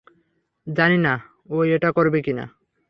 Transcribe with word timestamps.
জানি 0.67 0.97
না 0.97 1.13
ও 1.49 1.55
এটা 1.65 1.89
করবে 1.91 2.19
কিনা। 2.21 2.45